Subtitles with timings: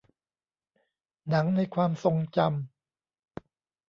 [1.29, 3.41] หนังในความทรงจำ